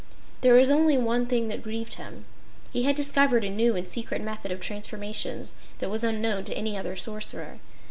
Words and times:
There 0.41 0.55
was 0.55 0.71
only 0.71 0.97
one 0.97 1.27
thing 1.27 1.47
that 1.49 1.61
grieved 1.61 1.93
him. 1.93 2.25
He 2.73 2.85
had 2.85 2.95
discovered 2.95 3.43
a 3.43 3.51
new 3.51 3.75
and 3.75 3.87
secret 3.87 4.19
method 4.23 4.51
of 4.51 4.59
transformations 4.59 5.53
that 5.77 5.91
was 5.91 6.03
unknown 6.03 6.43
to 6.45 6.57
any 6.57 6.75
other 6.75 6.95
Sorcerer. 6.95 7.59